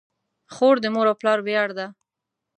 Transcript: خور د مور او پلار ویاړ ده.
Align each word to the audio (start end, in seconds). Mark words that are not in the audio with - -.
خور 0.53 0.75
د 0.81 0.85
مور 0.93 1.07
او 1.11 1.15
پلار 1.21 1.39
ویاړ 1.43 1.69
ده. 1.77 1.87